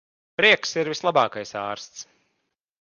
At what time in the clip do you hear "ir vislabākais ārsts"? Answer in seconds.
0.85-2.05